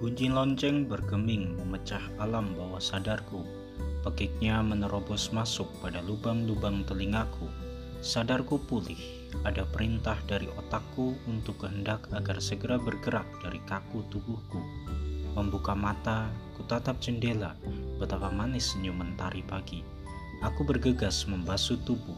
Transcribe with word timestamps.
Bunyi 0.00 0.32
lonceng 0.32 0.88
bergeming 0.88 1.60
memecah 1.60 2.00
alam 2.16 2.56
bawah 2.56 2.80
sadarku. 2.80 3.44
Pekiknya 4.00 4.64
menerobos 4.64 5.28
masuk 5.28 5.68
pada 5.84 6.00
lubang-lubang 6.00 6.88
telingaku. 6.88 7.44
Sadarku 8.00 8.56
pulih, 8.64 8.96
ada 9.44 9.68
perintah 9.68 10.16
dari 10.24 10.48
otakku 10.56 11.20
untuk 11.28 11.60
kehendak 11.60 12.08
agar 12.16 12.40
segera 12.40 12.80
bergerak 12.80 13.28
dari 13.44 13.60
kaku 13.68 14.00
tubuhku. 14.08 14.64
Membuka 15.36 15.76
mata, 15.76 16.32
kutatap 16.56 16.96
jendela, 17.04 17.52
betapa 18.00 18.32
manis 18.32 18.72
senyum 18.72 19.04
mentari 19.04 19.44
pagi. 19.44 19.84
Aku 20.40 20.64
bergegas 20.64 21.28
membasuh 21.28 21.76
tubuh, 21.84 22.16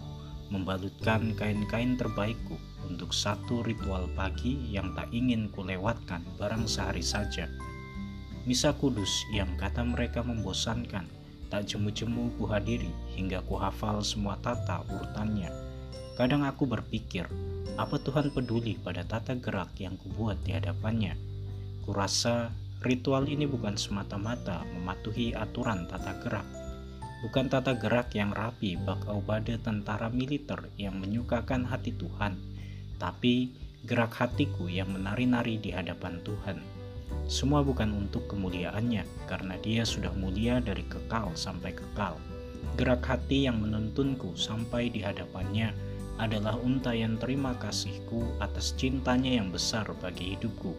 membalutkan 0.54 1.34
kain-kain 1.34 1.98
terbaikku 1.98 2.54
untuk 2.86 3.10
satu 3.10 3.66
ritual 3.66 4.06
pagi 4.14 4.70
yang 4.70 4.94
tak 4.94 5.10
ingin 5.10 5.50
kulewatkan 5.50 6.22
barang 6.38 6.70
sehari 6.70 7.02
saja. 7.02 7.50
Misa 8.42 8.74
kudus 8.74 9.22
yang 9.30 9.54
kata 9.54 9.86
mereka 9.86 10.18
membosankan, 10.26 11.06
tak 11.46 11.62
jemu-jemu 11.62 12.34
kuhadiri 12.42 12.90
hingga 13.14 13.38
kuhafal 13.46 14.02
semua 14.02 14.34
tata 14.42 14.82
urutannya. 14.90 15.46
Kadang 16.18 16.42
aku 16.42 16.66
berpikir, 16.66 17.30
apa 17.78 18.02
Tuhan 18.02 18.34
peduli 18.34 18.74
pada 18.82 19.06
tata 19.06 19.38
gerak 19.38 19.70
yang 19.78 19.94
kubuat 19.94 20.42
di 20.42 20.58
hadapannya? 20.58 21.14
Kurasa 21.86 22.50
ritual 22.82 23.30
ini 23.30 23.46
bukan 23.46 23.78
semata-mata 23.78 24.66
mematuhi 24.74 25.38
aturan 25.38 25.86
tata 25.86 26.18
gerak, 26.18 26.48
bukan 27.22 27.46
tata 27.46 27.78
gerak 27.78 28.10
yang 28.10 28.34
rapi 28.34 28.74
bak 28.74 29.06
aubade 29.06 29.54
tentara 29.62 30.10
militer 30.10 30.66
yang 30.74 30.98
menyukakan 30.98 31.62
hati 31.62 31.94
Tuhan, 31.94 32.34
tapi 32.98 33.54
gerak 33.86 34.18
hatiku 34.18 34.66
yang 34.66 34.90
menari-nari 34.90 35.62
di 35.62 35.70
hadapan 35.70 36.18
Tuhan. 36.26 36.81
Semua 37.26 37.64
bukan 37.64 37.90
untuk 37.96 38.28
kemuliaannya, 38.28 39.28
karena 39.30 39.54
dia 39.62 39.86
sudah 39.86 40.12
mulia 40.12 40.60
dari 40.60 40.84
kekal 40.84 41.32
sampai 41.32 41.72
kekal. 41.72 42.20
Gerak 42.76 43.04
hati 43.04 43.48
yang 43.48 43.60
menuntunku 43.60 44.32
sampai 44.36 44.88
di 44.88 45.04
hadapannya 45.04 45.72
adalah 46.20 46.56
untayan 46.60 47.16
terima 47.16 47.56
kasihku 47.56 48.36
atas 48.38 48.76
cintanya 48.76 49.40
yang 49.40 49.48
besar 49.48 49.88
bagi 50.00 50.36
hidupku. 50.36 50.76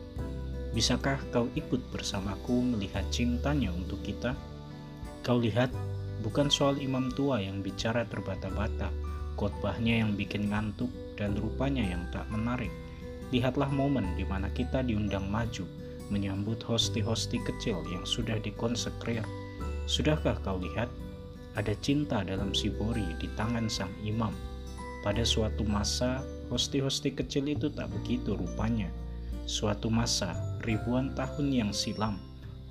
Bisakah 0.74 1.22
kau 1.30 1.50
ikut 1.54 1.82
bersamaku 1.94 2.66
melihat 2.74 3.06
cintanya 3.14 3.70
untuk 3.70 4.02
kita? 4.02 4.34
Kau 5.22 5.38
lihat, 5.38 5.70
bukan 6.26 6.50
soal 6.50 6.82
imam 6.82 7.14
tua 7.14 7.42
yang 7.42 7.62
bicara 7.62 8.10
terbata-bata, 8.10 8.90
khotbahnya 9.38 10.02
yang 10.02 10.18
bikin 10.18 10.50
ngantuk, 10.50 10.90
dan 11.14 11.38
rupanya 11.38 11.86
yang 11.86 12.10
tak 12.10 12.26
menarik. 12.34 12.74
Lihatlah 13.30 13.70
momen 13.70 14.18
di 14.18 14.26
mana 14.26 14.50
kita 14.50 14.82
diundang 14.82 15.30
maju, 15.30 15.66
menyambut 16.10 16.60
hosti-hosti 16.64 17.40
kecil 17.44 17.80
yang 17.92 18.04
sudah 18.04 18.40
dikonsekrir. 18.42 19.24
Sudahkah 19.86 20.40
kau 20.44 20.60
lihat? 20.60 20.88
Ada 21.54 21.78
cinta 21.86 22.26
dalam 22.26 22.52
sibori 22.52 23.06
di 23.22 23.30
tangan 23.38 23.70
sang 23.70 23.94
imam. 24.02 24.34
Pada 25.06 25.22
suatu 25.22 25.68
masa, 25.68 26.24
hosti-hosti 26.50 27.14
kecil 27.14 27.52
itu 27.52 27.70
tak 27.70 27.92
begitu 27.92 28.34
rupanya. 28.34 28.90
Suatu 29.44 29.92
masa, 29.92 30.34
ribuan 30.64 31.12
tahun 31.14 31.52
yang 31.52 31.72
silam, 31.76 32.16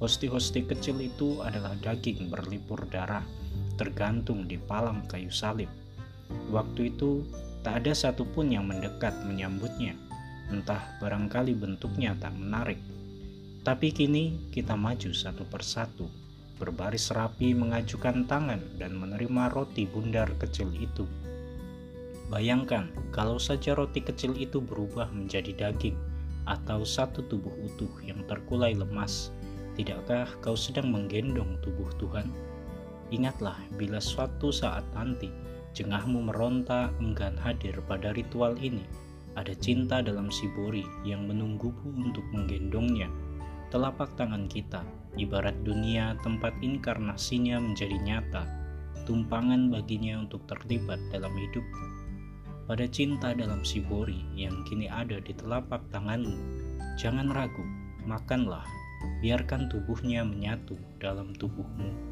hosti-hosti 0.01 0.65
kecil 0.65 0.99
itu 0.99 1.45
adalah 1.45 1.77
daging 1.85 2.33
berlipur 2.33 2.81
darah, 2.89 3.23
tergantung 3.77 4.49
di 4.49 4.57
palang 4.57 5.05
kayu 5.07 5.29
salib. 5.29 5.69
Waktu 6.49 6.97
itu, 6.97 7.23
tak 7.61 7.85
ada 7.85 7.93
satupun 7.93 8.51
yang 8.51 8.67
mendekat 8.67 9.13
menyambutnya. 9.29 9.95
Entah 10.49 10.81
barangkali 10.99 11.53
bentuknya 11.55 12.17
tak 12.19 12.33
menarik, 12.35 12.81
tapi 13.63 13.95
kini 13.95 14.51
kita 14.51 14.75
maju 14.75 15.15
satu 15.15 15.47
persatu, 15.47 16.11
berbaris 16.59 17.15
rapi 17.15 17.55
mengajukan 17.55 18.27
tangan 18.27 18.59
dan 18.75 18.99
menerima 18.99 19.55
roti 19.55 19.87
bundar 19.87 20.27
kecil 20.43 20.67
itu. 20.75 21.07
Bayangkan 22.27 22.91
kalau 23.15 23.39
saja 23.39 23.79
roti 23.79 24.03
kecil 24.03 24.35
itu 24.35 24.59
berubah 24.59 25.15
menjadi 25.15 25.55
daging 25.55 25.95
atau 26.43 26.83
satu 26.83 27.23
tubuh 27.31 27.55
utuh 27.63 28.03
yang 28.03 28.27
terkulai 28.27 28.75
lemas, 28.75 29.31
tidakkah 29.79 30.27
kau 30.43 30.59
sedang 30.59 30.91
menggendong 30.91 31.55
tubuh 31.63 31.87
Tuhan? 32.03 32.35
Ingatlah 33.15 33.63
bila 33.79 34.03
suatu 34.03 34.51
saat 34.51 34.83
nanti 34.91 35.31
jengahmu 35.71 36.35
meronta 36.35 36.91
enggan 36.99 37.39
hadir 37.39 37.79
pada 37.87 38.11
ritual 38.11 38.59
ini, 38.59 38.83
ada 39.39 39.55
cinta 39.55 40.03
dalam 40.03 40.35
sibori 40.35 40.83
yang 41.07 41.31
menunggumu 41.31 42.11
untuk 42.11 42.27
menggendongnya 42.35 43.07
Telapak 43.73 44.21
tangan 44.21 44.53
kita, 44.53 44.85
ibarat 45.17 45.57
dunia 45.65 46.13
tempat 46.21 46.53
inkarnasinya 46.61 47.57
menjadi 47.57 47.97
nyata, 48.05 48.45
tumpangan 49.09 49.73
baginya 49.73 50.21
untuk 50.21 50.45
terlibat 50.45 51.01
dalam 51.09 51.33
hidupku. 51.33 51.85
Pada 52.69 52.85
cinta 52.85 53.33
dalam 53.33 53.65
sibori 53.65 54.29
yang 54.37 54.61
kini 54.69 54.93
ada 54.93 55.25
di 55.25 55.33
telapak 55.33 55.81
tanganmu, 55.89 56.37
jangan 57.01 57.33
ragu, 57.33 57.65
makanlah, 58.05 58.69
biarkan 59.25 59.73
tubuhnya 59.73 60.21
menyatu 60.21 60.77
dalam 61.01 61.33
tubuhmu 61.33 62.12